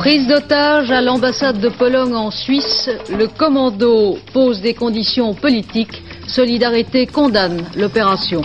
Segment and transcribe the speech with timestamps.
[0.00, 6.02] Prise d'otage à l'ambassade de Pologne en Suisse, le commando pose des conditions politiques.
[6.26, 8.40] Solidarité condamne l'opération.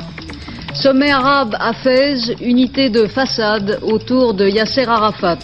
[0.74, 5.38] Sommet arabe à Fès, unité de façade autour de Yasser Arafat.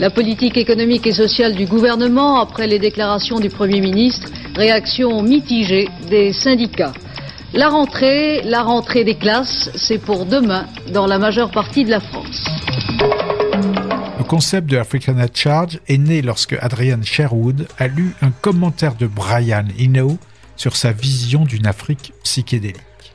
[0.00, 5.88] La politique économique et sociale du gouvernement après les déclarations du Premier ministre, réaction mitigée
[6.10, 6.92] des syndicats.
[7.54, 12.00] La rentrée, la rentrée des classes, c'est pour demain dans la majeure partie de la
[12.00, 12.44] France.
[14.28, 18.94] Le concept de African at Charge est né lorsque Adrian Sherwood a lu un commentaire
[18.94, 20.18] de Brian Eno
[20.54, 23.14] sur sa vision d'une Afrique psychédélique.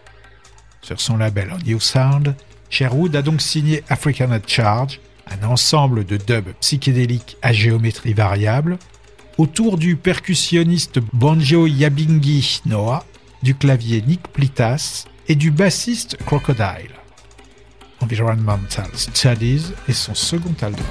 [0.81, 2.35] Sur son label New Sound,
[2.71, 8.79] Sherwood a donc signé African at Charge, un ensemble de dubs psychédéliques à géométrie variable,
[9.37, 13.05] autour du percussionniste Banjo Yabingi Noah,
[13.43, 17.02] du clavier Nick Plitas et du bassiste Crocodile.
[18.03, 20.83] Environmental Studies est son second album.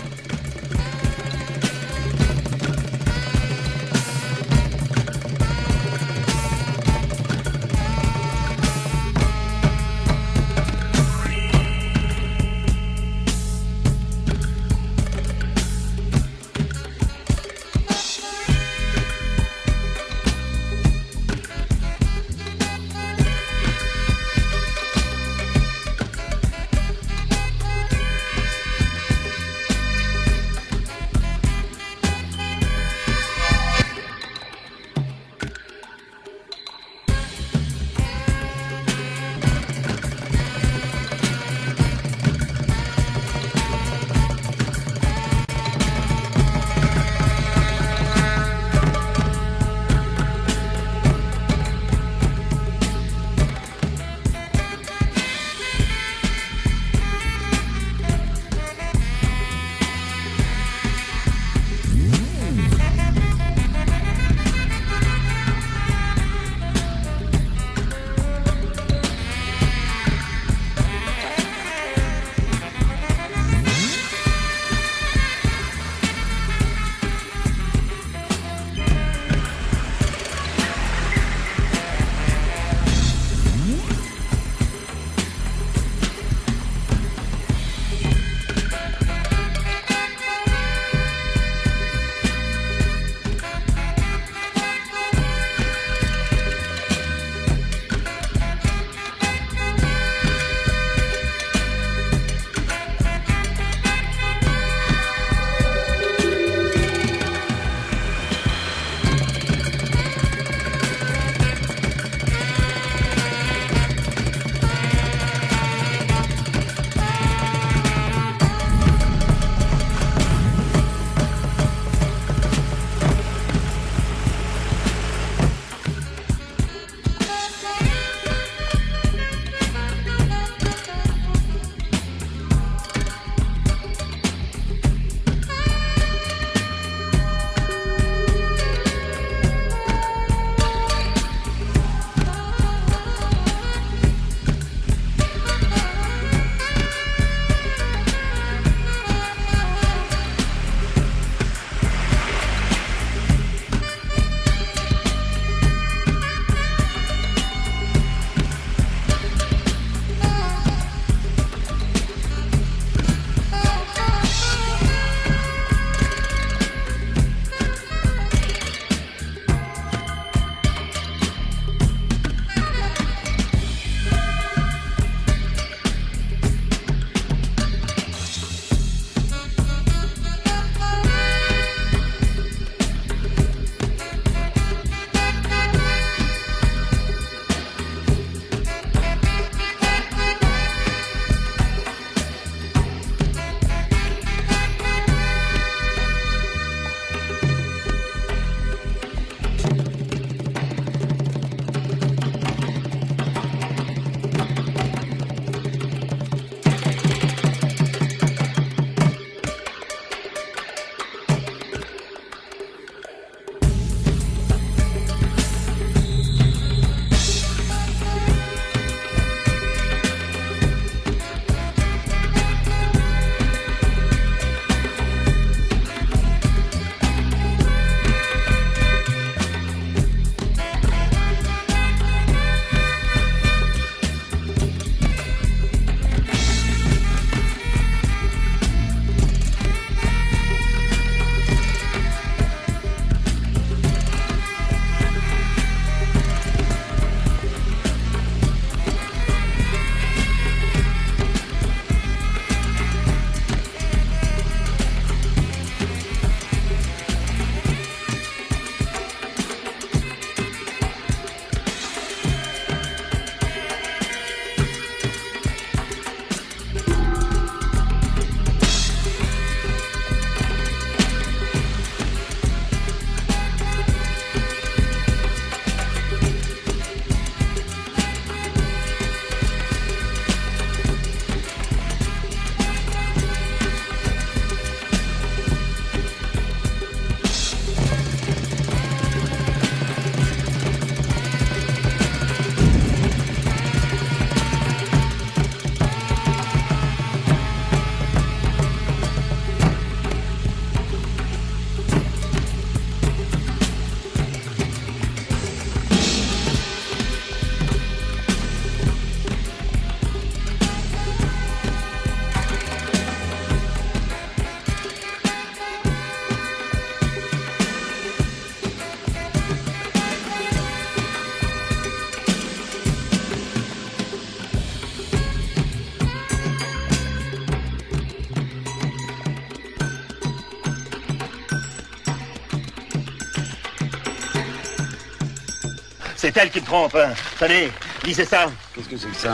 [336.22, 336.94] C'est elle qui me trompe.
[336.94, 337.14] Hein.
[337.36, 337.68] Tenez,
[338.04, 338.48] lisez ça.
[338.72, 339.32] Qu'est-ce que c'est que ça?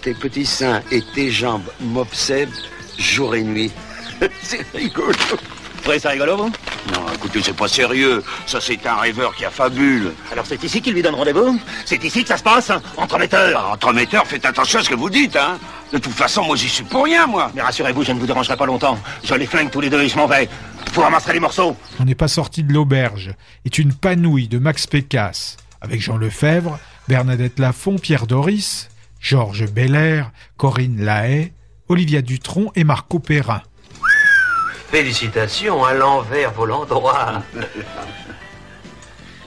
[0.00, 2.48] Tes petits seins et tes jambes m'obsèdent
[2.96, 3.70] jour et nuit.
[4.42, 5.12] c'est rigolo.
[5.12, 6.44] Vous trouvez ça rigolo, vous?
[6.46, 6.52] Non,
[7.26, 8.22] écoutez, c'est pas sérieux.
[8.46, 10.12] Ça, c'est un rêveur qui a fabule.
[10.32, 11.60] Alors c'est ici qu'il lui donne rendez-vous?
[11.84, 14.94] C'est ici que ça se passe hein Entremetteur Ah, entremetteur, faites attention à ce que
[14.94, 15.58] vous dites, hein.
[15.92, 17.50] De toute façon, moi, j'y suis pour rien, moi.
[17.54, 18.98] Mais rassurez-vous, je ne vous dérangerai pas longtemps.
[19.22, 20.48] Je les flingue tous les deux et je m'en vais.
[20.92, 21.76] Vous ramasserez les morceaux.
[22.00, 23.34] On n'est pas sorti de l'auberge
[23.64, 26.78] est une panouille de Max Pécasse, avec Jean Lefebvre,
[27.08, 28.88] Bernadette Lafont, Pierre Doris,
[29.20, 31.52] Georges Belair, Corinne Lahaye,
[31.88, 33.62] Olivia Dutronc et Marco Perrin.
[34.90, 37.42] Félicitations, à l'envers volant droit.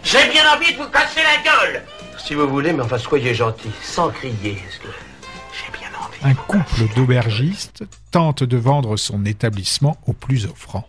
[0.04, 1.84] J'ai bien envie de vous casser la gueule.
[2.18, 4.64] Si vous voulez, mais enfin soyez gentil, sans crier.
[4.68, 4.88] Est-ce que
[5.54, 6.20] j'ai bien envie.
[6.24, 10.86] Un couple d'aubergistes tente de vendre son établissement au plus offrant.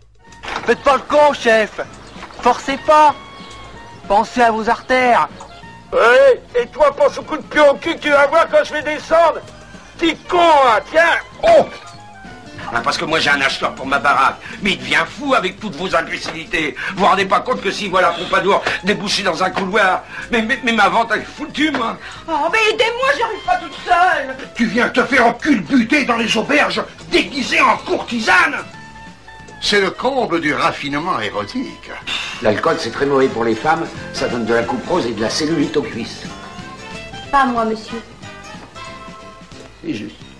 [0.65, 1.79] Faites pas le con, chef
[2.41, 3.15] Forcez pas
[4.07, 5.29] Pensez à vos artères
[5.93, 8.63] Ouais, et toi, pense au coup de pied au cul que tu vas voir quand
[8.63, 9.39] je vais descendre
[9.97, 11.65] T'es con, hein, tiens Oh
[12.73, 14.37] Ah, parce que moi, j'ai un acheteur pour ma baraque.
[14.61, 16.75] Mais il devient fou avec toutes vos agressivités.
[16.95, 20.41] Vous vous rendez pas compte que s'il voit la pompadour déboucher dans un couloir, mais,
[20.41, 21.97] mais, mais ma vente, elle est foutue, moi.
[22.27, 26.81] Oh, mais aidez-moi, j'arrive pas toute seule Tu viens te faire buter dans les auberges,
[27.11, 28.57] déguisée en courtisane
[29.61, 31.91] C'est le comble du raffinement érotique.
[32.41, 33.85] L'alcool, c'est très mauvais pour les femmes.
[34.13, 36.23] Ça donne de la coupe rose et de la cellulite aux cuisses.
[37.31, 38.01] Pas moi, monsieur.
[39.83, 40.30] C'est juste.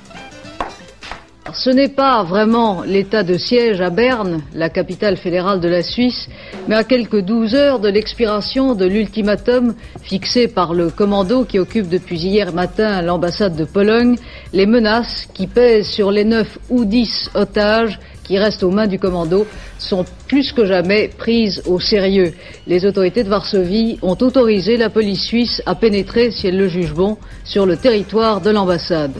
[1.53, 6.29] Ce n'est pas vraiment l'état de siège à Berne, la capitale fédérale de la Suisse,
[6.67, 11.89] mais à quelques 12 heures de l'expiration de l'ultimatum fixé par le commando qui occupe
[11.89, 14.15] depuis hier matin l'ambassade de Pologne,
[14.53, 18.97] les menaces qui pèsent sur les 9 ou 10 otages qui restent aux mains du
[18.97, 19.45] commando
[19.77, 22.33] sont plus que jamais prises au sérieux.
[22.65, 26.93] Les autorités de Varsovie ont autorisé la police suisse à pénétrer, si elle le juge
[26.93, 29.19] bon, sur le territoire de l'ambassade.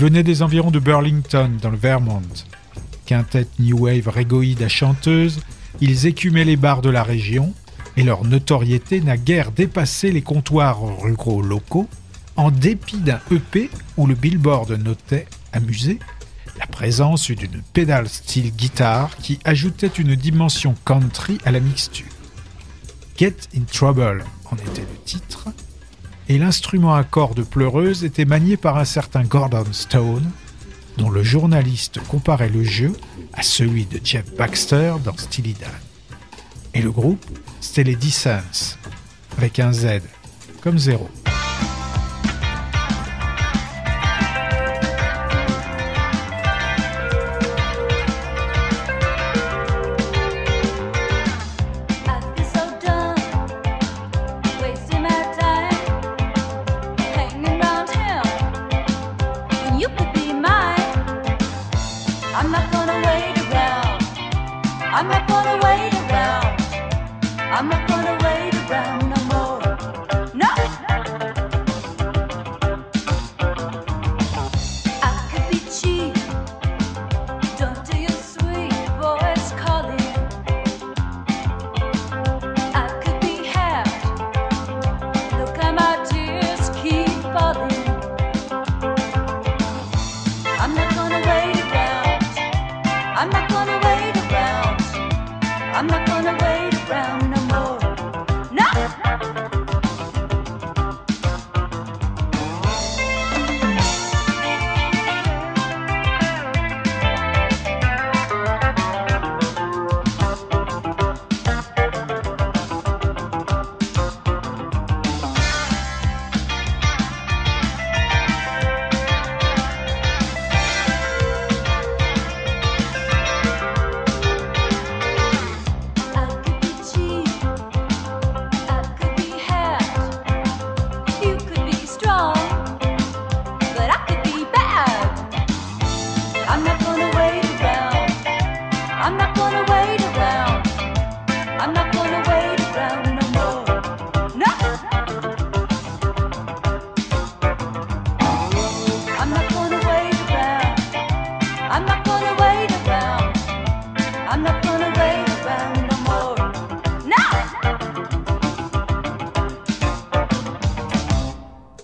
[0.00, 2.22] Ils venaient des environs de Burlington, dans le Vermont.
[3.04, 5.40] Quintette New Wave régoïde à chanteuse,
[5.82, 7.52] ils écumaient les bars de la région
[7.98, 11.86] et leur notoriété n'a guère dépassé les comptoirs ruraux locaux,
[12.36, 15.98] en dépit d'un EP où le billboard notait, amusé,
[16.58, 22.06] la présence d'une pédale style guitare qui ajoutait une dimension country à la mixture.
[23.18, 25.48] Get in Trouble en était le titre,
[26.30, 30.30] et l'instrument à cordes pleureuses était manié par un certain Gordon Stone,
[30.96, 32.92] dont le journaliste comparait le jeu
[33.32, 35.70] à celui de Jeff Baxter dans Steely Dan.
[36.72, 37.26] Et le groupe,
[37.60, 38.78] c'était les Dissens,
[39.38, 40.02] avec un Z,
[40.62, 41.08] comme zéro.
[68.70, 69.09] Around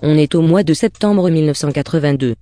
[0.08, 2.36] On est au mois de septembre 1982.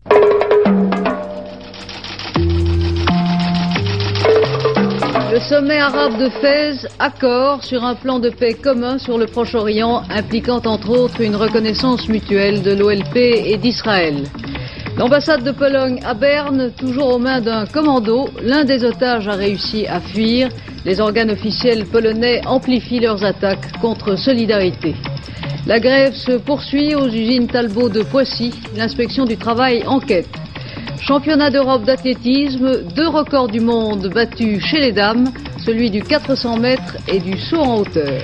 [5.33, 10.03] Le sommet arabe de Fès, accord sur un plan de paix commun sur le Proche-Orient,
[10.11, 14.25] impliquant entre autres une reconnaissance mutuelle de l'OLP et d'Israël.
[14.99, 19.87] L'ambassade de Pologne à Berne, toujours aux mains d'un commando, l'un des otages a réussi
[19.87, 20.51] à fuir.
[20.85, 24.95] Les organes officiels polonais amplifient leurs attaques contre Solidarité.
[25.67, 28.53] La grève se poursuit aux usines Talbot de Poissy.
[28.77, 30.29] L'inspection du travail enquête.
[31.01, 35.33] Championnat d'Europe d'athlétisme, deux records du monde battus chez les dames,
[35.65, 38.23] celui du 400 mètres et du saut en hauteur.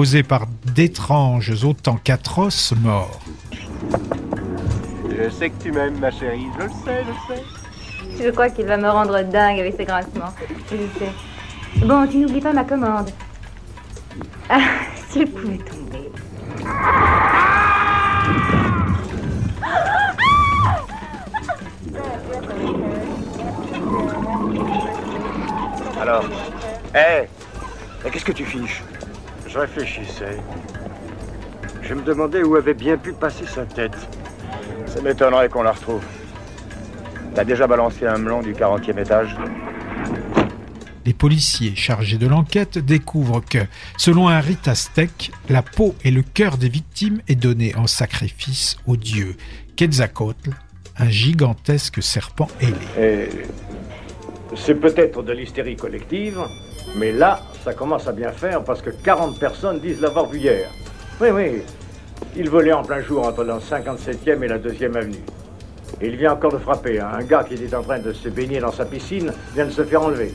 [0.00, 3.20] Causée par d'étranges autant qu'atroces morts.
[5.10, 6.46] Je sais que tu m'aimes, ma chérie.
[6.58, 8.24] Je le sais, je le sais.
[8.24, 10.32] Je crois qu'il va me rendre dingue avec ses grincements.
[10.70, 11.84] Je le sais.
[11.84, 13.10] Bon, tu n'oublies pas ma commande.
[14.48, 14.60] Ah,
[15.10, 16.10] si elle pouvait tomber.
[26.00, 26.24] Alors
[26.94, 27.28] Hé
[28.02, 28.82] Mais qu'est-ce que tu fiches?
[29.52, 30.36] Je réfléchissais.
[31.82, 33.96] Je me demandais où avait bien pu passer sa tête.
[34.86, 36.04] Ça m'étonnerait qu'on la retrouve.
[37.34, 39.36] T'as déjà balancé un melon du 40e étage
[41.04, 43.58] Les policiers chargés de l'enquête découvrent que,
[43.96, 48.76] selon un rite aztèque, la peau et le cœur des victimes est donné en sacrifice
[48.86, 49.36] au dieu
[49.74, 50.50] Quetzalcoatl,
[50.96, 52.74] un gigantesque serpent ailé.
[53.00, 53.28] Et
[54.54, 56.40] c'est peut-être de l'hystérie collective,
[56.96, 60.68] mais là, ça commence à bien faire parce que 40 personnes disent l'avoir vu hier.
[61.20, 61.62] Oui, oui.
[62.36, 65.24] Il volait en plein jour entre la 57e et la 2e avenue.
[66.00, 67.00] Et il vient encore de frapper.
[67.00, 67.10] hein.
[67.18, 69.84] Un gars qui était en train de se baigner dans sa piscine vient de se
[69.84, 70.32] faire enlever.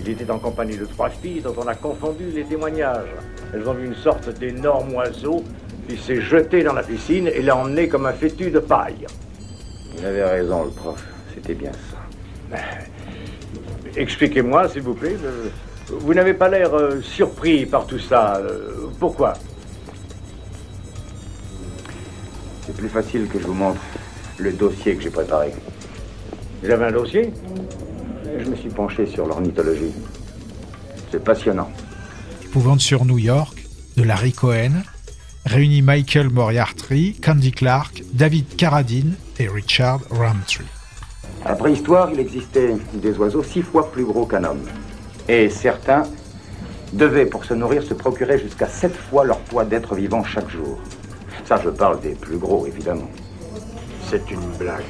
[0.00, 3.08] Il était en compagnie de trois filles dont on a confondu les témoignages.
[3.54, 5.44] Elles ont vu une sorte d'énorme oiseau
[5.88, 9.06] qui s'est jeté dans la piscine et l'a emmené comme un fétu de paille.
[9.98, 11.04] Il avait raison, le prof.
[11.34, 12.58] C'était bien ça.
[13.96, 15.16] Expliquez-moi, s'il vous plaît.
[16.00, 18.36] Vous n'avez pas l'air euh, surpris par tout ça.
[18.36, 19.34] euh, Pourquoi?
[22.66, 23.80] C'est plus facile que je vous montre
[24.38, 25.52] le dossier que j'ai préparé.
[26.62, 27.32] Vous avez un dossier?
[28.38, 29.92] Je me suis penché sur l'ornithologie.
[31.10, 31.70] C'est passionnant.
[32.44, 34.82] Épouvante sur New York, de Larry Cohen,
[35.44, 40.64] réunit Michael Moriarty, Candy Clark, David Carradine et Richard Roundtree.
[41.44, 44.62] À la préhistoire, il existait des oiseaux six fois plus gros qu'un homme.
[45.28, 46.02] Et certains
[46.92, 50.78] devaient, pour se nourrir, se procurer jusqu'à sept fois leur poids d'êtres vivants chaque jour.
[51.44, 53.08] Ça, je parle des plus gros, évidemment.
[54.08, 54.84] C'est une blague.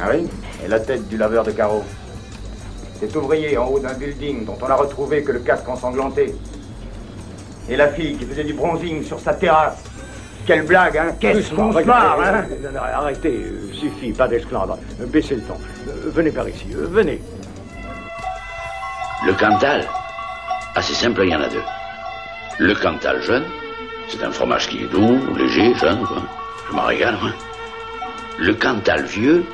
[0.00, 0.26] Ah oui?
[0.64, 1.84] Et la tête du laveur de carreaux?
[2.98, 6.34] Cet ouvrier en haut d'un building dont on n'a retrouvé que le casque ensanglanté.
[7.68, 9.82] Et la fille qui faisait du bronzing sur sa terrasse.
[10.46, 11.14] Quelle blague, hein?
[11.18, 12.44] Qu'est-ce qu'on se marre, hein?
[12.62, 14.78] Non, Arrêtez, euh, suffit, pas d'esclandre.
[15.00, 15.54] Euh, Baissez le ton.
[15.88, 17.22] Euh, Venez par ici, euh, venez.
[19.26, 19.86] Le Cantal
[20.74, 21.62] Assez simple, il y en a deux.
[22.58, 23.44] Le Cantal jeune,
[24.08, 26.18] c'est un fromage qui est doux, léger, jeune, quoi.
[26.68, 27.30] Je m'en régale, moi.
[28.38, 29.44] Le Cantal vieux,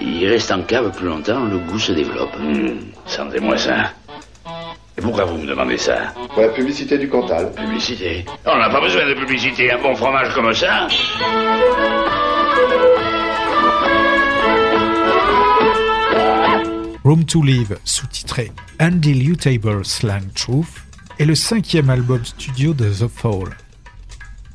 [0.00, 2.34] il reste en cave plus longtemps, le goût se développe.
[2.36, 3.92] Hum, Sentez-moi ça.
[4.98, 5.96] Et pourquoi vous me demandez ça?
[6.34, 7.52] Pour la publicité du Cantal.
[7.52, 10.88] Publicité On n'a pas besoin de publicité, un bon fromage comme ça.
[17.02, 20.84] Room to Live, sous-titré Undilutable Slang Truth,
[21.18, 23.56] est le cinquième album studio de The Fall.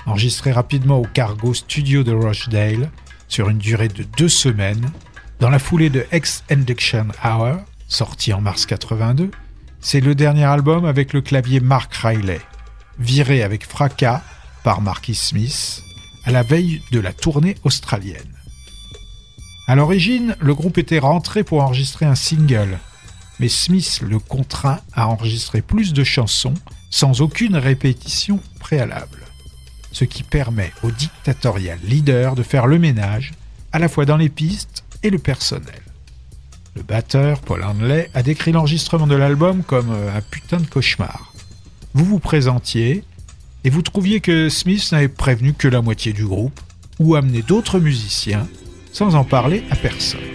[0.05, 2.91] Enregistré rapidement au Cargo Studio de Rochdale
[3.27, 4.91] sur une durée de deux semaines,
[5.39, 9.31] dans la foulée de Ex Induction Hour, sorti en mars 82,
[9.79, 12.41] c'est le dernier album avec le clavier Mark Riley,
[12.99, 14.21] viré avec fracas
[14.63, 15.81] par Marquis Smith
[16.25, 18.34] à la veille de la tournée australienne.
[19.67, 22.77] À l'origine, le groupe était rentré pour enregistrer un single,
[23.39, 26.53] mais Smith le contraint à enregistrer plus de chansons
[26.91, 29.25] sans aucune répétition préalable,
[29.91, 33.33] ce qui permet au dictatorial leader de faire le ménage
[33.71, 35.81] à la fois dans les pistes et le personnel.
[36.75, 41.33] Le batteur, Paul Hanley, a décrit l'enregistrement de l'album comme euh, un putain de cauchemar.
[41.93, 43.03] Vous vous présentiez
[43.63, 46.59] et vous trouviez que Smith n'avait prévenu que la moitié du groupe
[46.99, 48.47] ou amené d'autres musiciens
[48.95, 50.34] sans en parler à personne.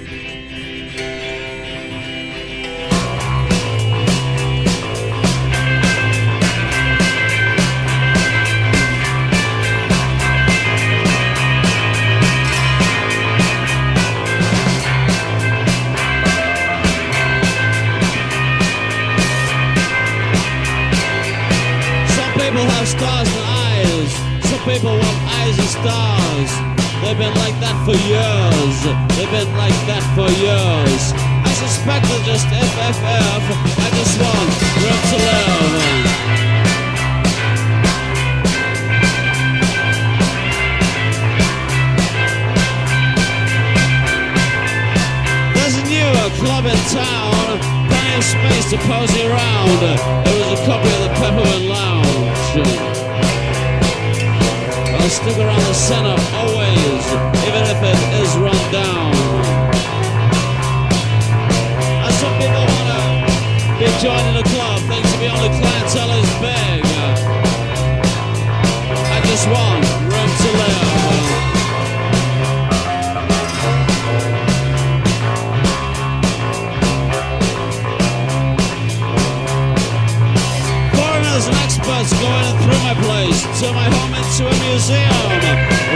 [83.61, 85.29] Turn my home into a museum.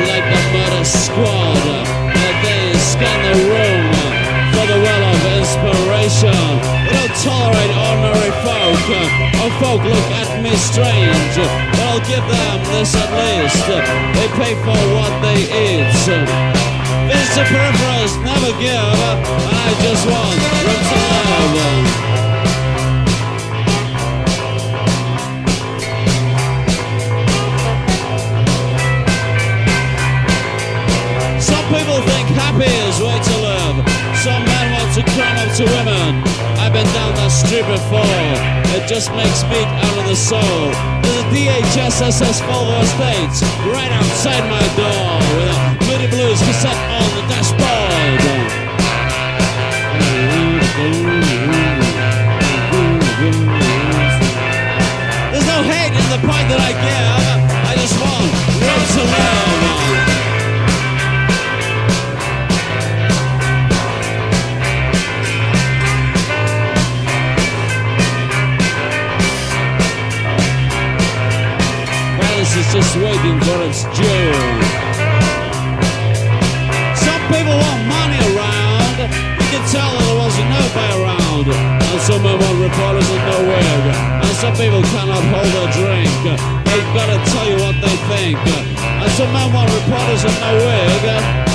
[0.05, 1.65] Like the murder squad,
[2.13, 3.89] that they scan the room
[4.53, 6.37] for the well of inspiration.
[6.85, 8.85] They don't tolerate ordinary folk,
[9.41, 11.37] or folk look at me strange.
[11.41, 13.65] But I'll give them this at least,
[14.13, 15.89] they pay for what they eat.
[17.09, 19.25] Visitor peripherals never give,
[19.57, 20.37] I just want
[20.69, 21.01] room to
[21.57, 22.14] live.
[35.57, 36.21] To women.
[36.59, 38.03] I've been down that street before.
[38.75, 40.41] It just makes meat out of the soul.
[40.99, 43.39] There's a DHS SS Volvo Estates
[43.71, 45.04] right outside my door
[82.65, 83.85] reporters in no wig.
[84.25, 86.09] And some people cannot hold a drink.
[86.65, 88.39] They've got to tell you what they think.
[88.41, 91.54] And some men want reporters in no wig.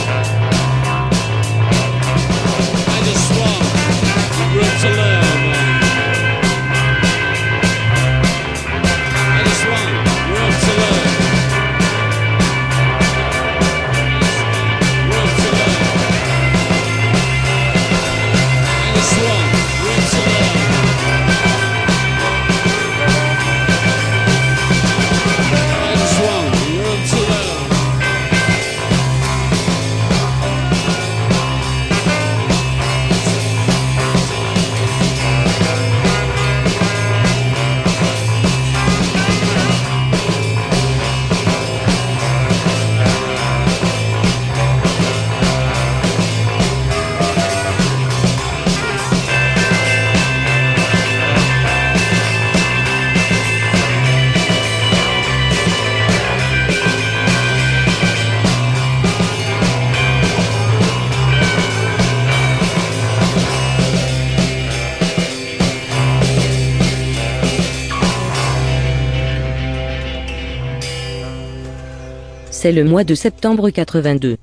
[72.72, 74.38] Le mois de septembre 82.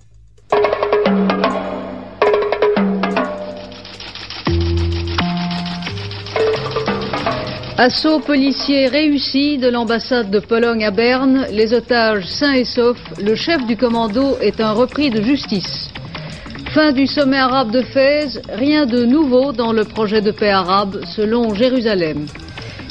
[7.79, 13.37] Assaut policier réussi de l'ambassade de Pologne à Berne, les otages sains et saufs, le
[13.37, 15.91] chef du commando est un repris de justice.
[16.71, 21.01] Fin du sommet arabe de Fès, rien de nouveau dans le projet de paix arabe
[21.15, 22.27] selon Jérusalem.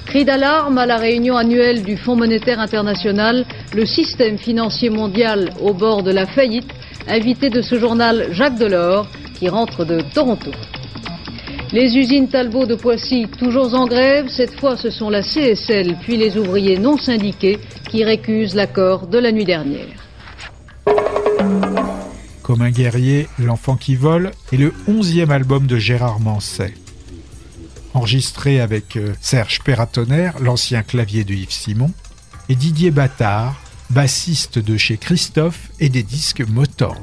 [0.06, 3.44] Cri d'alarme à la réunion annuelle du Fonds monétaire international,
[3.76, 6.70] le système financier mondial au bord de la faillite,
[7.10, 9.06] invité de ce journal Jacques Delors,
[9.38, 10.52] qui rentre de Toronto.
[11.74, 16.16] Les usines Talbot de Poissy, toujours en grève, cette fois ce sont la CSL puis
[16.16, 17.60] les ouvriers non syndiqués
[17.90, 20.00] qui récusent l'accord de la nuit dernière.
[22.42, 26.74] Comme un guerrier, L'enfant qui vole est le onzième album de Gérard Manset.
[27.94, 31.92] Enregistré avec euh, Serge Perratonner, l'ancien clavier de Yves Simon,
[32.48, 33.56] et Didier Battard,
[33.90, 37.02] bassiste de chez Christophe et des disques Motors.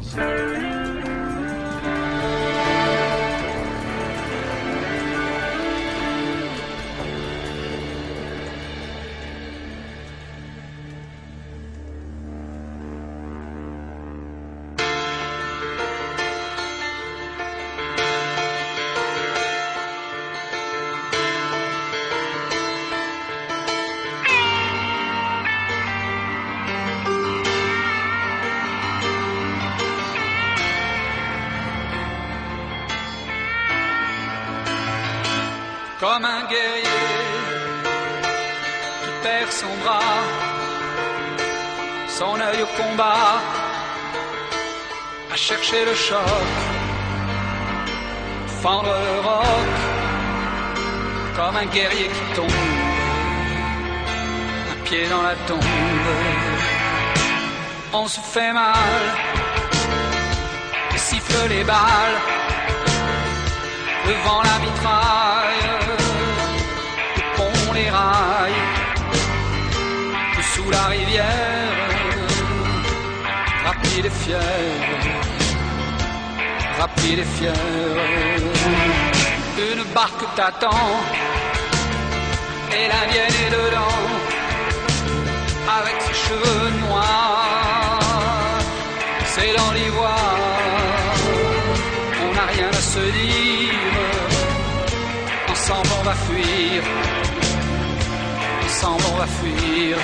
[58.14, 59.00] Se fait mal,
[60.94, 62.18] et siffle les balles
[64.06, 65.64] devant la mitraille,
[67.16, 68.62] le pont, les rails,
[70.36, 71.72] dessous la rivière,
[73.64, 74.60] rapide et fier,
[76.78, 77.54] rapide et fier.
[79.70, 80.86] Une barque t'attend,
[82.76, 84.00] et l'indienne est dedans,
[85.78, 87.41] avec ses cheveux noirs,
[96.12, 96.82] va fuir,
[98.64, 99.96] ensemble on va fuir,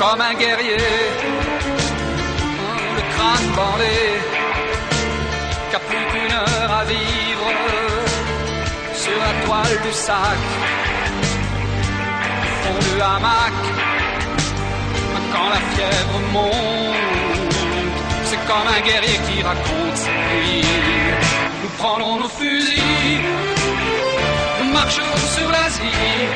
[0.00, 0.92] comme un guerrier,
[2.96, 3.98] le crâne bandé,
[5.70, 7.50] qu'a plus qu'une heure à vivre
[9.02, 10.40] sur la toile du sac,
[12.44, 13.56] au fond du hamac,
[15.32, 17.54] quand la fièvre monte,
[18.24, 20.10] c'est comme un guerrier qui raconte sa
[20.42, 20.64] vie.
[21.62, 23.57] Nous prendrons nos fusils,
[24.68, 26.26] nous marcherons sur l'Asie,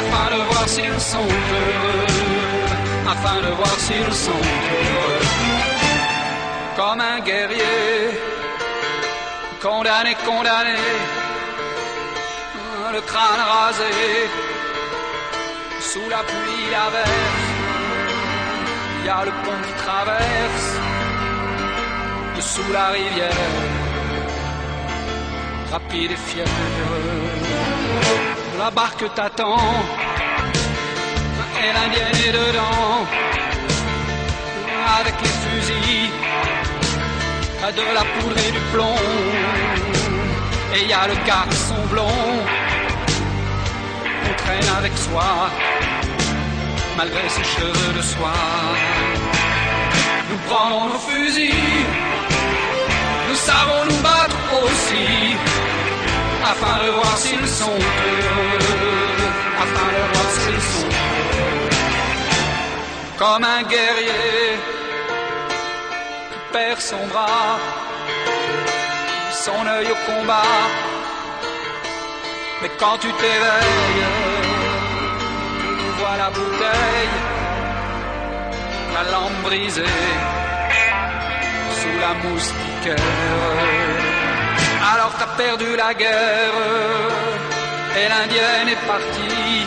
[0.00, 2.06] afin de voir s'ils sont heureux,
[3.14, 4.44] afin de voir s'ils sont
[4.76, 5.24] heureux.
[6.76, 8.10] Comme un guerrier,
[9.62, 10.78] condamné, condamné,
[12.94, 13.92] le crâne rasé,
[15.80, 17.46] sous la pluie d'averse,
[18.98, 20.68] il y a le pont qui traverse
[22.40, 23.79] sous la rivière,
[25.70, 26.44] rapide et fier.
[28.58, 29.58] La barque t'attend,
[31.62, 33.06] et l'indienne est dedans,
[34.98, 36.10] avec les fusils,
[37.78, 38.96] de la poudre et du plomb,
[40.74, 42.24] et y a le garçon blond.
[44.22, 45.50] Qu'on traîne avec soi,
[46.96, 48.44] malgré ses cheveux de soie.
[50.30, 51.54] Nous prenons nos fusils.
[53.28, 54.19] Nous savons nous battre
[56.60, 58.58] afin de voir s'ils sont heureux,
[59.64, 61.70] afin de voir s'ils sont heureux.
[63.18, 64.58] Comme un guerrier
[66.30, 67.58] qui perd son bras,
[69.32, 70.52] son œil au combat,
[72.62, 74.06] mais quand tu t'éveilles,
[75.78, 77.16] tu vois la bouteille,
[78.94, 79.96] la lampe brisée
[81.78, 83.89] sous la moustiquaire.
[85.20, 86.60] T'as perdu la guerre.
[87.98, 89.66] Et l'indienne est partie.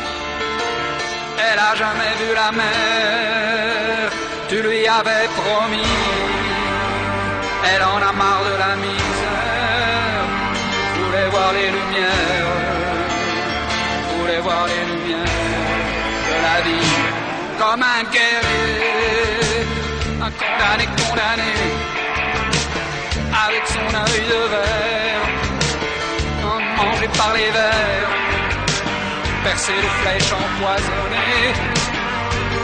[1.46, 4.12] Elle a jamais vu la mer,
[4.50, 6.00] tu lui avais promis.
[7.70, 10.26] Elle en a marre de la misère,
[10.96, 12.54] voulait voir les lumières,
[14.18, 15.70] voulait voir les lumières
[16.30, 16.94] de la vie.
[17.60, 19.68] Comme un guerrier,
[20.20, 21.54] un condamné, condamné.
[23.46, 25.43] Avec son œil de verre,
[27.08, 28.10] par les vers,
[29.44, 31.54] percé de flèches empoisonnées,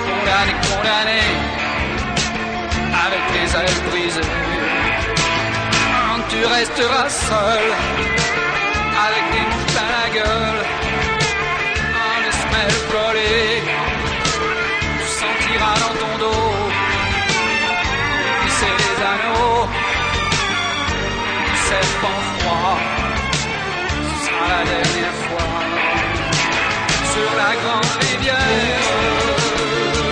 [0.08, 1.24] condamné, condamné,
[3.06, 4.22] avec les ailes brisées.
[6.30, 7.64] tu resteras seul
[9.08, 10.62] avec des mouches à la gueule,
[12.08, 13.64] un semelle collé,
[15.00, 16.60] tu sentiras dans ton dos
[18.42, 19.68] glisser les anneaux
[21.46, 22.99] du serpent froid.
[24.48, 25.50] La dernière fois
[27.14, 28.36] sur la grande rivière,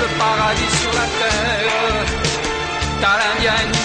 [0.02, 2.06] le paradis sur la terre.
[3.02, 3.77] T'as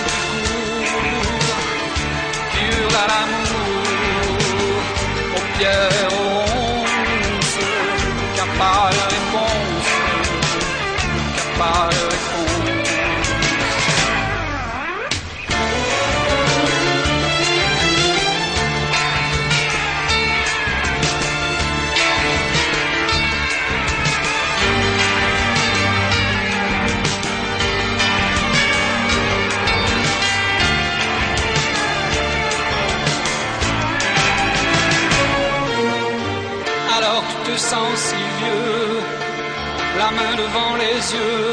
[40.03, 41.49] la main devant les yeux,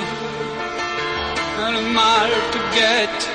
[1.75, 3.25] le mal te guette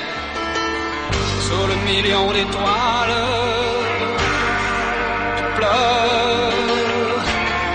[1.47, 3.21] sur le million d'étoiles.
[5.37, 7.23] Tu pleures,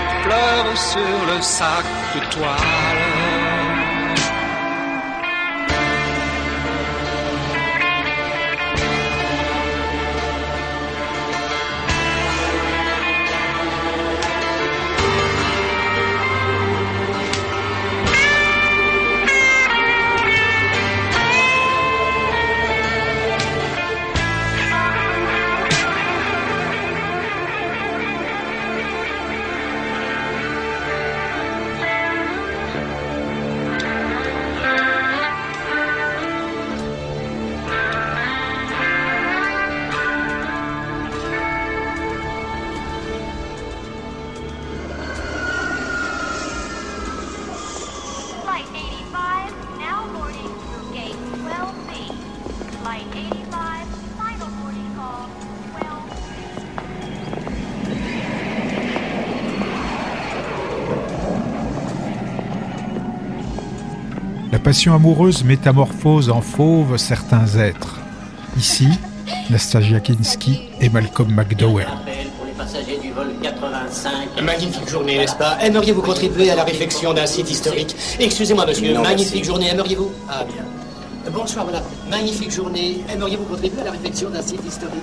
[0.09, 2.90] tu pleures sur le sac de toile.
[64.51, 67.99] La passion amoureuse métamorphose en fauve certains êtres.
[68.57, 68.89] Ici,
[69.49, 71.87] Nastasia Kinski et Malcolm McDowell.
[72.37, 74.41] Pour les passagers du vol 85.
[74.43, 75.57] Magnifique journée, n'est-ce pas?
[75.61, 77.95] Aimeriez-vous contribuer à la réflexion d'un site historique?
[78.19, 78.93] Excusez-moi, monsieur.
[78.93, 79.47] Non, Magnifique merci.
[79.47, 80.11] journée, aimeriez-vous?
[80.29, 80.65] Ah, bien.
[81.29, 81.83] Bonsoir, madame.
[82.09, 83.03] Magnifique journée.
[83.09, 84.99] Aimeriez-vous contribuer à la réflexion d'un site historique?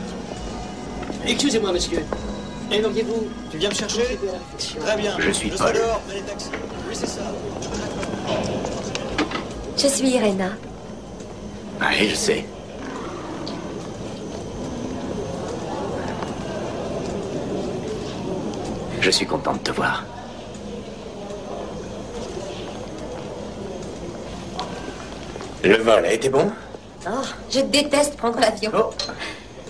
[1.27, 2.05] Excusez-moi, monsieur.
[2.71, 4.19] Aimeriez-vous Tu viens me chercher?
[4.81, 5.17] Très bien.
[5.19, 5.75] Je suis Paul.
[6.15, 7.23] Oui, c'est ça.
[9.77, 10.51] Je suis Irena.
[11.81, 12.45] Oui, je sais.
[19.01, 20.05] Je suis content de te voir.
[25.63, 26.51] Le vol a été bon
[27.07, 27.11] Oh,
[27.51, 28.71] je déteste prendre l'avion.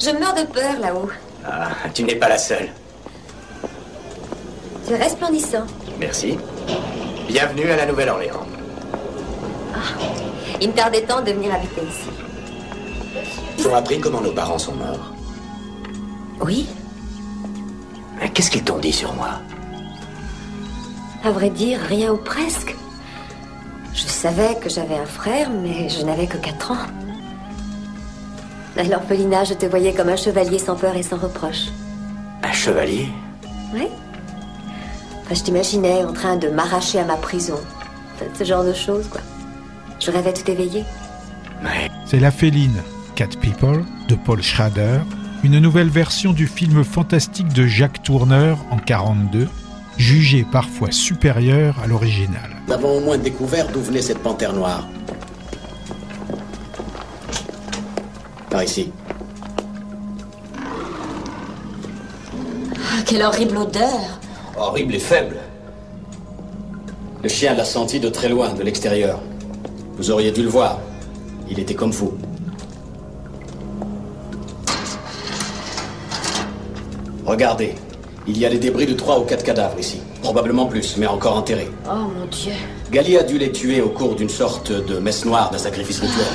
[0.01, 1.11] Je meurs de peur là-haut.
[1.47, 2.69] Ah, tu n'es pas la seule.
[4.85, 5.67] C'est resplendissant.
[5.99, 6.39] Merci.
[7.29, 8.47] Bienvenue à la Nouvelle-Orléans.
[10.61, 12.09] Il me tardait tant de venir habiter ici.
[13.59, 15.13] Ils ont appris comment nos parents sont morts.
[16.41, 16.67] Oui,
[18.21, 19.41] Mais Qu'est-ce qu'ils t'ont dit sur moi?
[21.25, 22.75] À vrai dire, rien ou presque.
[24.19, 26.87] Je savais que j'avais un frère, mais je n'avais que 4 ans.
[28.77, 31.67] À l'orphelinat, je te voyais comme un chevalier sans peur et sans reproche.
[32.43, 33.07] Un chevalier?
[33.73, 33.87] Oui
[35.23, 37.61] Enfin, je t'imaginais en train de m'arracher à ma prison.
[38.37, 39.21] Ce genre de choses, quoi.
[40.01, 40.85] Je rêvais tout éveillé.
[42.05, 42.83] C'est La Féline,
[43.15, 44.99] Cat People, de Paul Schrader,
[45.45, 49.47] une nouvelle version du film fantastique de Jacques Tourneur en 42,
[49.99, 52.57] jugé parfois supérieur à l'original.
[52.67, 54.89] Nous avons au moins découvert d'où venait cette panthère noire.
[58.49, 58.93] Par ici.
[62.77, 64.21] Ah, quelle horrible odeur
[64.57, 65.37] Horrible et faible.
[67.23, 69.21] Le chien l'a senti de très loin, de l'extérieur.
[69.97, 70.79] Vous auriez dû le voir.
[71.51, 72.15] Il était comme fou.
[77.27, 77.75] Regardez.
[78.31, 80.03] Il y a les débris de trois ou quatre cadavres ici.
[80.21, 81.71] Probablement plus, mais encore enterrés.
[81.87, 82.53] Oh mon Dieu.
[82.93, 86.27] Gali a dû les tuer au cours d'une sorte de messe noire d'un sacrifice rituel.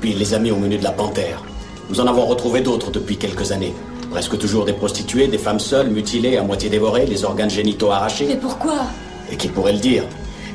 [0.00, 1.42] Puis il les a mis au menu de la panthère.
[1.90, 3.74] Nous en avons retrouvé d'autres depuis quelques années.
[4.10, 8.26] Presque toujours des prostituées, des femmes seules, mutilées, à moitié dévorées, les organes génitaux arrachés.
[8.26, 8.86] Mais pourquoi?
[9.30, 10.04] Et qui pourrait le dire?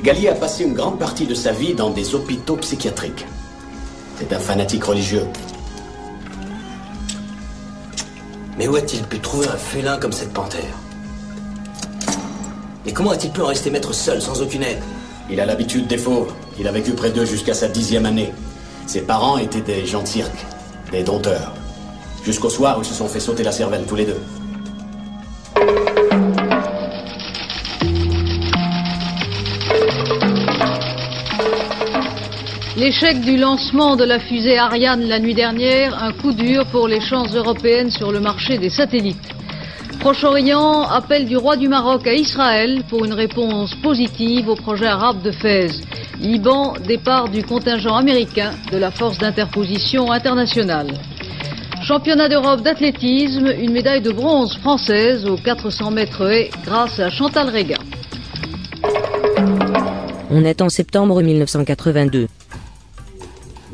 [0.04, 3.28] Gali a passé une grande partie de sa vie dans des hôpitaux psychiatriques.
[4.18, 5.28] C'est un fanatique religieux.
[8.58, 10.74] Mais où a-t-il pu trouver un félin comme cette panthère?
[12.88, 14.80] Et comment a-t-il pu en rester maître seul, sans aucune aide
[15.30, 16.34] Il a l'habitude des fauves.
[16.58, 18.32] Il a vécu près d'eux jusqu'à sa dixième année.
[18.88, 20.46] Ses parents étaient des gens de cirque,
[20.92, 21.54] des dompteurs.
[22.24, 24.22] Jusqu'au soir où ils se sont fait sauter la cervelle, tous les deux.
[32.78, 37.02] L'échec du lancement de la fusée Ariane la nuit dernière, un coup dur pour les
[37.02, 39.37] chances européennes sur le marché des satellites.
[40.00, 45.22] Proche-Orient, appel du roi du Maroc à Israël pour une réponse positive au projet arabe
[45.22, 45.72] de Fès.
[46.20, 50.88] Liban, départ du contingent américain de la force d'interposition internationale.
[51.84, 57.50] Championnat d'Europe d'athlétisme, une médaille de bronze française aux 400 mètres haies grâce à Chantal
[57.50, 57.78] Rega.
[60.30, 62.28] On est en septembre 1982.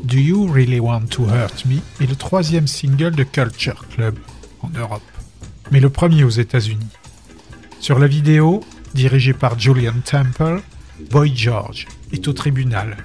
[0.04, 4.18] Do You Really Want to Hurt Me est le troisième single de Culture Club
[4.62, 5.02] en Europe,
[5.74, 6.86] mais le premier aux États-Unis.
[7.80, 8.62] Sur la vidéo,
[8.94, 10.62] dirigée par Julian Temple,
[11.10, 12.96] Boy George est au tribunal,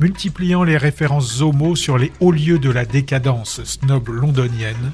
[0.00, 4.92] multipliant les références homo sur les hauts lieux de la décadence snob londonienne,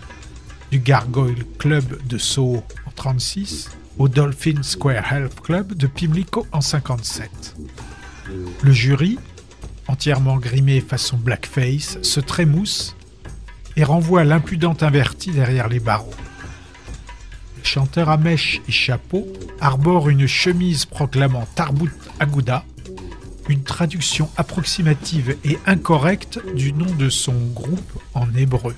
[0.70, 6.62] du Gargoyle Club de Soho en 36 au Dolphin Square Health Club de Pimlico en
[6.62, 7.56] 57.
[8.62, 9.18] Le jury,
[9.86, 12.96] entièrement grimé façon blackface, se trémousse
[13.76, 16.14] et renvoie l'impudente inverti derrière les barreaux.
[17.68, 19.26] Chanteur à mèche et chapeau
[19.60, 22.64] arbore une chemise proclamant Tarbut Aguda,
[23.50, 28.74] une traduction approximative et incorrecte du nom de son groupe en hébreu.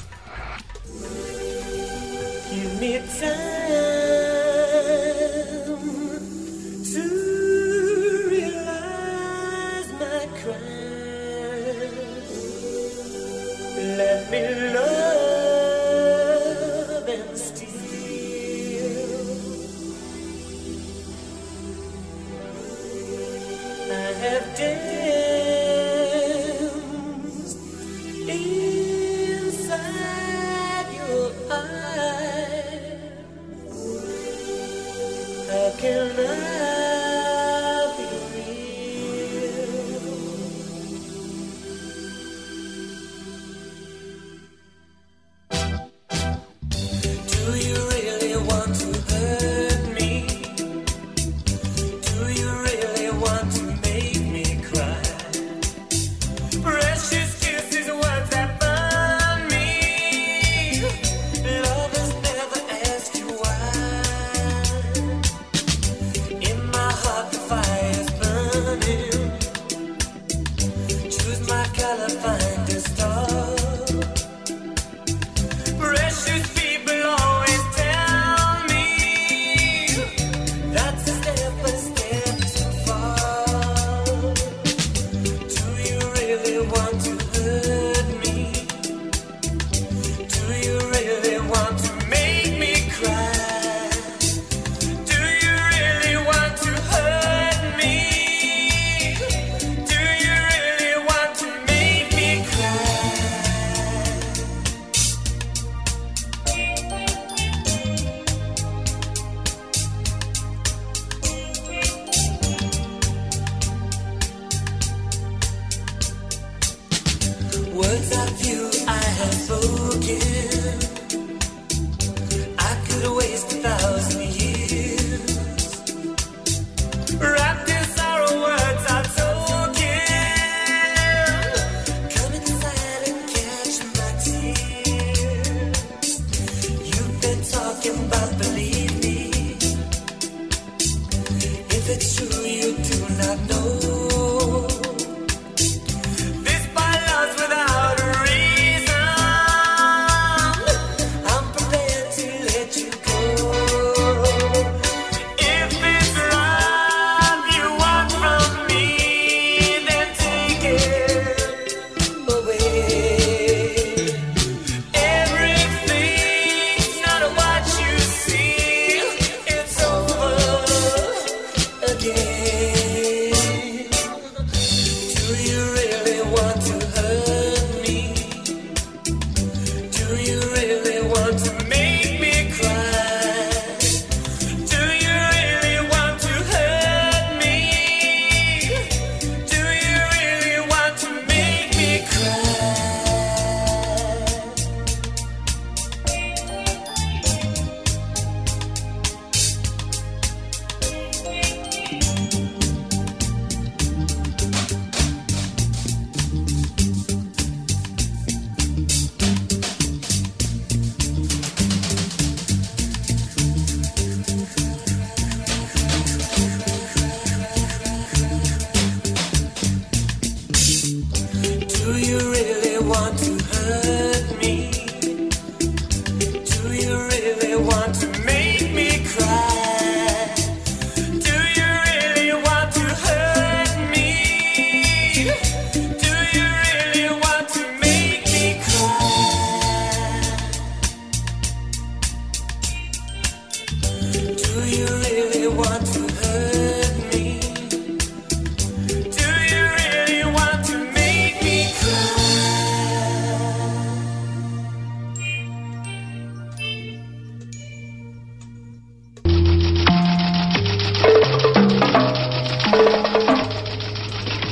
[141.92, 143.89] It's true, you do not know.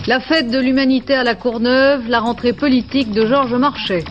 [0.09, 4.05] La fête de l'humanité à la Courneuve, la rentrée politique de Georges Marchais.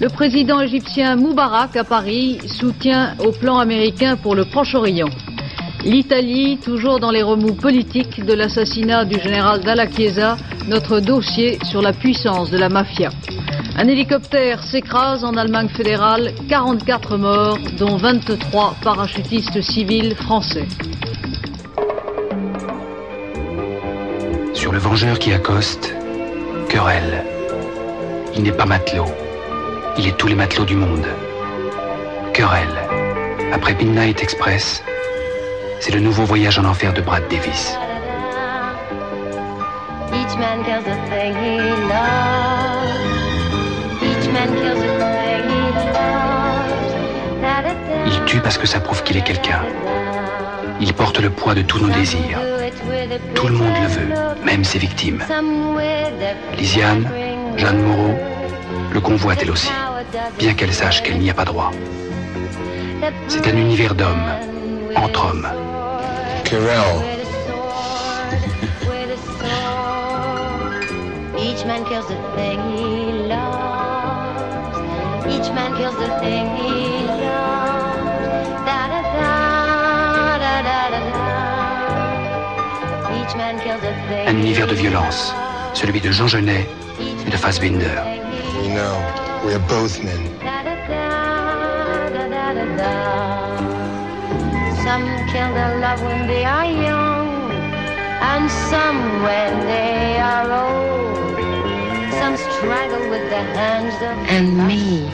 [0.00, 5.10] Le président égyptien Moubarak à Paris soutient au plan américain pour le Proche-Orient.
[5.84, 11.82] L'Italie, toujours dans les remous politiques de l'assassinat du général Dalla Chiesa, notre dossier sur
[11.82, 13.10] la puissance de la mafia.
[13.76, 20.66] Un hélicoptère s'écrase en Allemagne fédérale, 44 morts, dont 23 parachutistes civils français.
[24.54, 25.94] Sur le vengeur qui accoste,
[26.70, 27.24] querelle.
[28.34, 29.12] Il n'est pas matelot.
[29.98, 31.06] Il est tous les matelots du monde.
[32.32, 32.88] Querelle.
[33.52, 34.82] Après Midnight Express,
[35.80, 37.76] c'est le nouveau voyage en enfer de Brad Davis.
[40.12, 41.58] Each man kills the thing he
[41.88, 42.94] loves.
[44.02, 45.60] Each man kills the thing he
[45.92, 47.42] loves.
[47.42, 48.06] Da-da-da.
[48.06, 49.62] Il tue parce que ça prouve qu'il est quelqu'un.
[50.80, 52.40] Il porte le poids de tous nos désirs.
[53.34, 54.08] Tout le monde le veut,
[54.44, 55.22] même ses victimes.
[56.56, 57.08] Lisiane,
[57.56, 58.14] Jeanne Moreau,
[58.92, 59.70] le convoite elle aussi,
[60.38, 61.70] bien qu'elle sache qu'elle n'y a pas droit.
[63.28, 64.26] C'est un univers d'hommes,
[64.96, 65.46] entre hommes.
[71.44, 74.78] Each man kills the thing he loves.
[75.26, 78.48] Each man kills the thing he loves.
[78.66, 79.30] Da da da
[80.42, 81.14] da da da da.
[83.18, 84.28] Each man kills the thing.
[84.28, 85.32] Un univers de violence,
[85.74, 86.66] celui de Jean Genet
[87.26, 87.96] et de Fassbinder.
[88.62, 88.94] You know,
[89.44, 90.53] we are both men.
[94.84, 97.50] Some kill their love when they are young,
[98.32, 101.38] and some when they are old.
[102.20, 105.08] Some struggle with the hands of And me.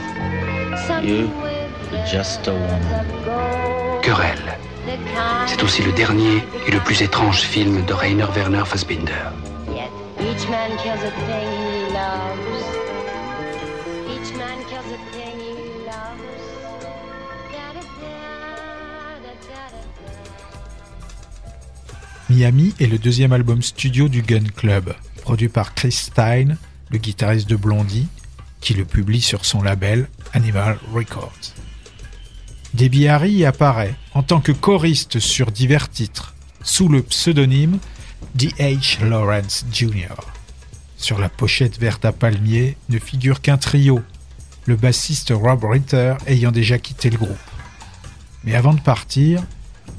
[0.87, 4.01] some You, with just a woman.
[4.01, 4.57] Querelle.
[5.47, 9.31] C'est aussi le dernier et le plus étrange film de Rainer Werner Fassbinder.
[9.73, 11.50] Yet each man kills a thing
[22.41, 26.57] Miami est le deuxième album studio du Gun Club, produit par Chris Stein,
[26.89, 28.07] le guitariste de Blondie,
[28.61, 31.53] qui le publie sur son label Animal Records.
[32.73, 36.33] Debbie Harry y apparaît en tant que choriste sur divers titres,
[36.63, 37.77] sous le pseudonyme
[38.33, 39.05] D.H.
[39.05, 40.15] Lawrence Jr.
[40.97, 44.01] Sur la pochette verte à palmier ne figure qu'un trio,
[44.65, 47.37] le bassiste Rob Ritter ayant déjà quitté le groupe.
[48.43, 49.43] Mais avant de partir,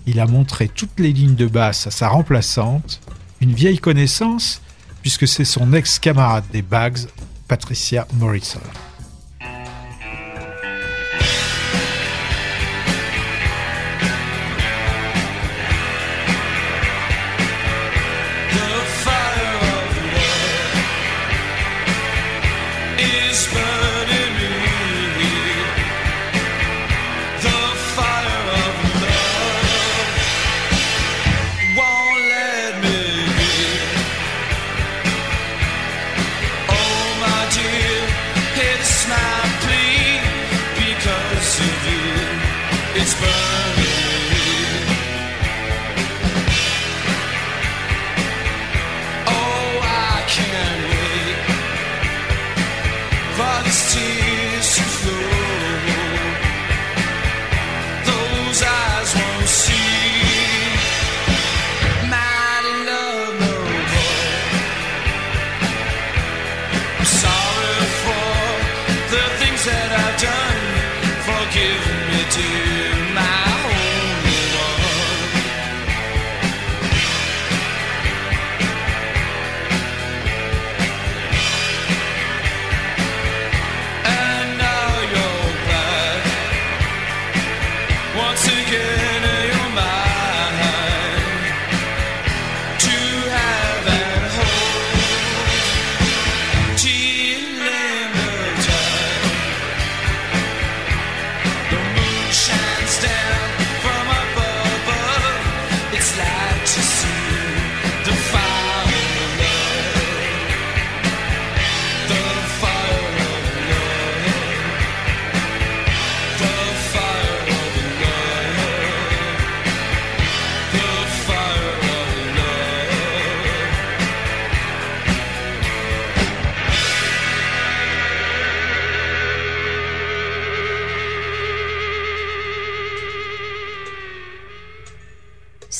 [0.06, 3.00] il a montré toutes les lignes de basse à sa remplaçante,
[3.40, 4.60] une vieille connaissance,
[5.02, 7.06] puisque c'est son ex-camarade des Bags,
[7.48, 8.60] Patricia Morrison.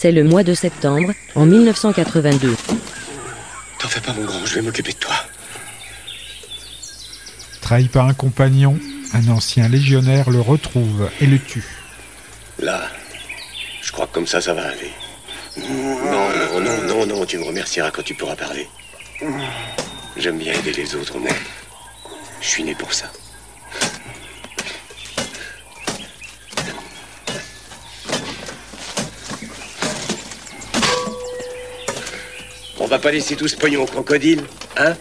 [0.03, 2.57] C'est le mois de septembre, en 1982.
[3.78, 5.14] The fais pas, mon grand, je vais m'occuper de toi.
[7.61, 8.76] Trahi par un compagnon,
[9.12, 11.64] un ancien légionnaire le retrouve et le tue.
[12.59, 12.88] Là,
[13.80, 14.90] je crois que comme ça, ça va aller.
[15.57, 16.00] Non,
[16.50, 18.66] non, non, non, non, tu me remercieras quand tu pourras parler.
[20.16, 21.30] J'aime bien aider les autres, moi.
[22.40, 23.07] Je suis né pour ça.
[32.83, 34.43] On va pas laisser tout ce pognon au crocodile,
[34.76, 34.95] hein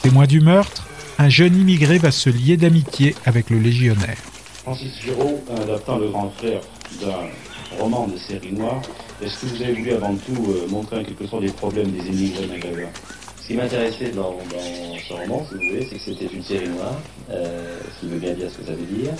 [0.00, 0.88] Témoin du meurtre,
[1.18, 4.16] un jeune immigré va se lier d'amitié avec le légionnaire.
[4.62, 6.62] Francis Giraud, adaptant le grand frère
[7.02, 8.80] d'un roman de série noire,
[9.22, 12.06] est-ce que vous avez voulu avant tout euh, montrer en quelque sorte des problèmes des
[12.06, 12.88] immigrés maghrébins
[13.42, 16.70] Ce qui m'intéressait dans, dans ce roman, si vous voulez, c'est que c'était une série
[16.70, 16.98] noire,
[17.30, 19.12] euh, ce qui veut bien dire ce que ça veut dire,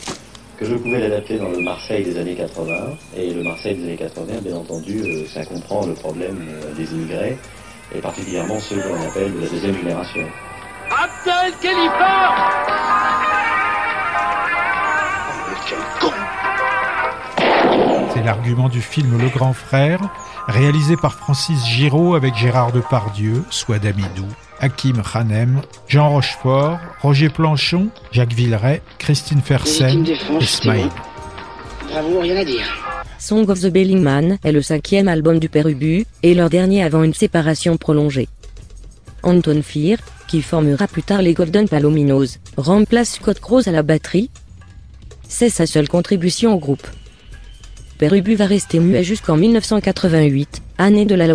[0.58, 2.96] que je pouvais l'adapter dans le Marseille des années 80.
[3.16, 6.90] Et le Marseille des années 80, bien entendu, euh, ça comprend le problème euh, des
[6.92, 7.36] immigrés,
[7.94, 10.26] et particulièrement ceux que l'on appelle de la deuxième génération.
[10.90, 12.36] Abdel Khalifa
[18.12, 20.00] C'est l'argument du film Le Grand Frère,
[20.46, 24.26] réalisé par Francis Giraud avec Gérard Depardieu, Souad Amidou,
[24.60, 30.06] Hakim Khanem, Jean Rochefort, Roger Planchon, Jacques Villeray, Christine Fersen
[30.40, 30.88] et Smaïl.
[31.90, 32.95] Bravo, rien à dire.
[33.26, 36.84] Song of the Belling Man est le cinquième album du père Ubu, et leur dernier
[36.84, 38.28] avant une séparation prolongée.
[39.24, 39.98] Anton Fear,
[40.28, 44.30] qui formera plus tard les Golden Palominos, remplace Scott Cross à la batterie.
[45.26, 46.86] C'est sa seule contribution au groupe.
[47.98, 51.26] Père Ubu va rester muet jusqu'en 1988, année de la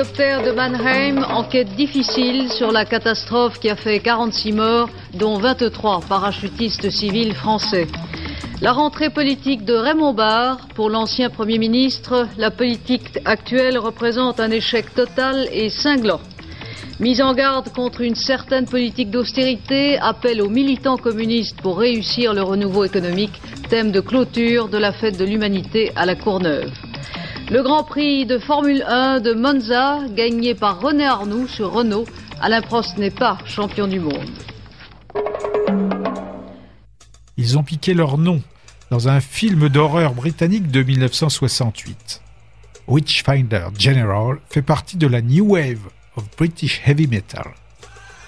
[0.00, 5.36] L'accident d'hélicoptère de Mannheim, enquête difficile sur la catastrophe qui a fait 46 morts, dont
[5.38, 7.86] 23 parachutistes civils français.
[8.62, 14.50] La rentrée politique de Raymond Barre, pour l'ancien Premier ministre, la politique actuelle représente un
[14.50, 16.20] échec total et cinglant.
[16.98, 22.42] Mise en garde contre une certaine politique d'austérité, appel aux militants communistes pour réussir le
[22.42, 23.38] renouveau économique,
[23.68, 26.70] thème de clôture de la fête de l'humanité à la Courneuve.
[27.50, 32.04] Le Grand Prix de Formule 1 de Monza, gagné par René Arnoux sur Renault,
[32.40, 34.30] Alain Prost n'est pas champion du monde.
[37.36, 38.40] Ils ont piqué leur nom
[38.92, 42.22] dans un film d'horreur britannique de 1968.
[42.86, 47.48] Witchfinder General fait partie de la New Wave of British Heavy Metal.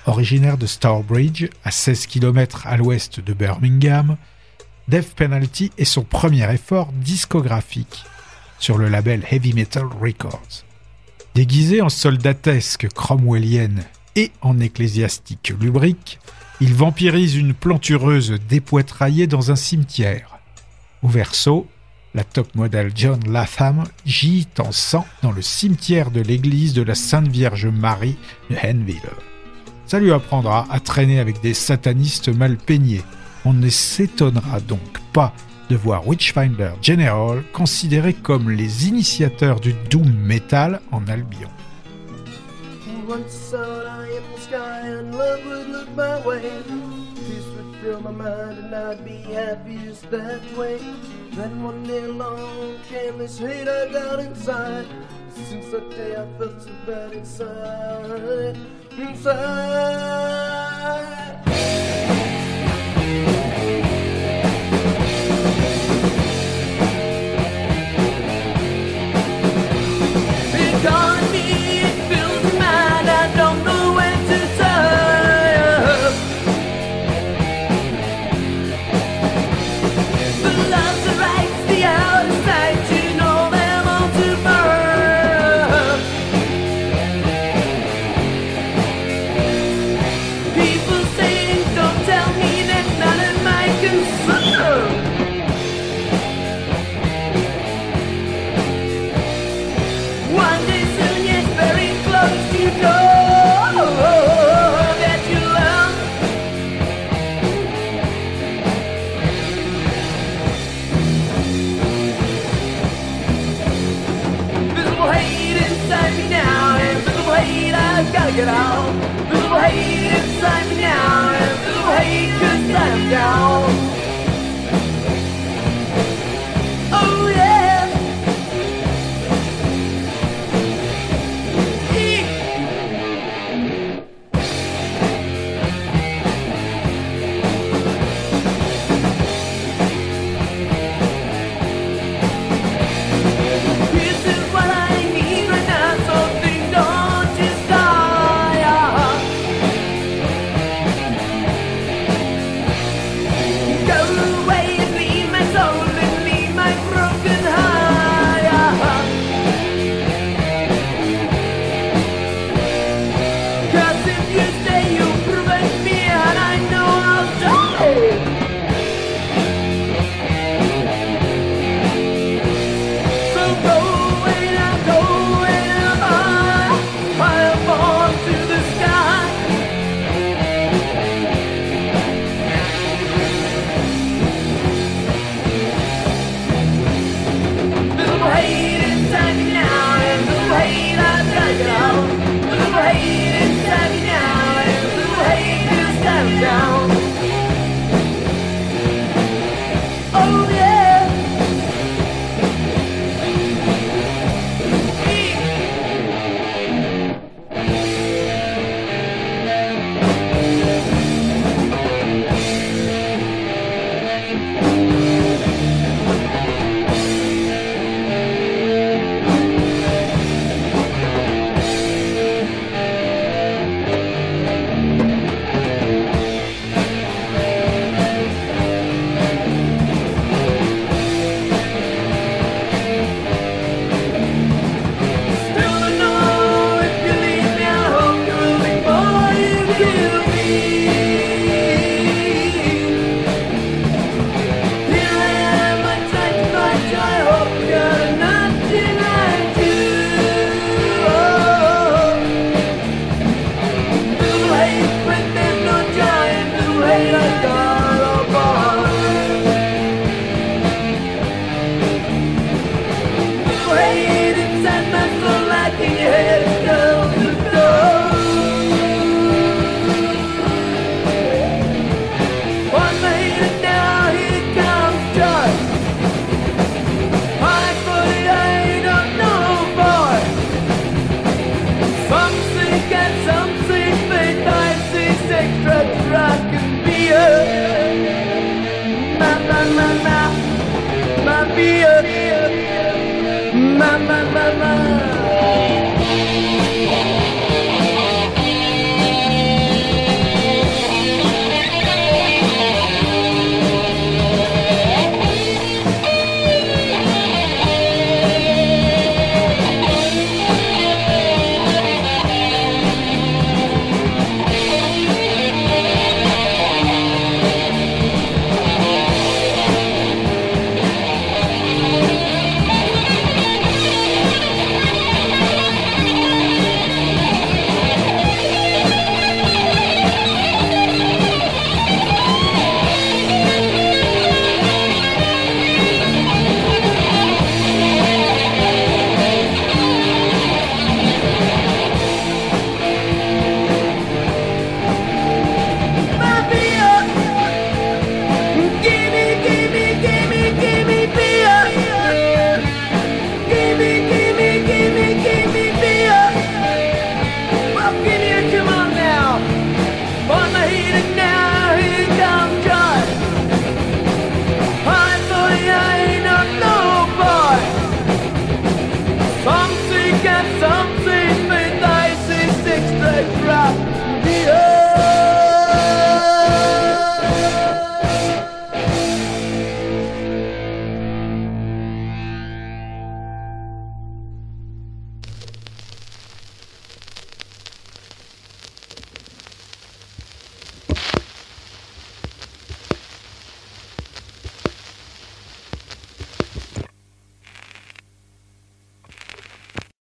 [0.06, 4.16] Originaire de Stourbridge, à 16 km à l'ouest de Birmingham,
[4.88, 8.04] Death Penalty est son premier effort discographique
[8.62, 10.62] sur le label Heavy Metal Records.
[11.34, 13.82] Déguisé en soldatesque cromwellienne
[14.14, 16.20] et en ecclésiastique lubrique,
[16.60, 20.38] il vampirise une plantureuse dépoitraillée dans un cimetière.
[21.02, 21.66] Au verso,
[22.14, 26.94] la top modèle John Latham gît en sang dans le cimetière de l'église de la
[26.94, 28.16] Sainte Vierge Marie
[28.48, 29.00] de Henville.
[29.86, 33.02] Ça lui apprendra à traîner avec des satanistes mal peignés.
[33.44, 35.34] On ne s'étonnera donc pas
[35.72, 41.48] de voir Witchfinder General considérés comme les initiateurs du doom metal en Albion.